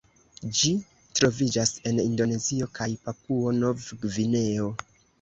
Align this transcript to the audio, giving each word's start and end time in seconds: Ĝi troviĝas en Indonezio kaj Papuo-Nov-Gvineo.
Ĝi 0.59 0.71
troviĝas 1.19 1.75
en 1.91 2.01
Indonezio 2.05 2.71
kaj 2.81 2.91
Papuo-Nov-Gvineo. 3.07 4.77